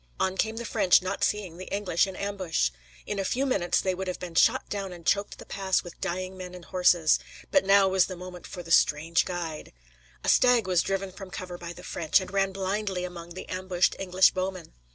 [0.19, 2.71] On came the French, not seeing the English in ambush.
[3.05, 6.01] In a few minutes they would have been shot down and choked the pass with
[6.01, 7.19] dying men and horses.
[7.51, 9.71] But now was the moment for the strange guide.
[10.23, 13.95] A stag was driven from cover by the French, and ran blindly among the ambushed
[13.99, 14.73] English bowmen.